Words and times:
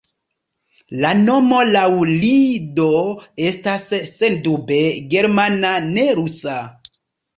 La 1.03 1.09
nomo 1.17 1.59
laŭ 1.75 1.83
li 2.23 2.31
do 2.79 2.87
estas 3.49 3.87
sendube 4.13 4.81
germana, 5.13 5.79
ne 5.95 6.07
rusa. 6.23 6.57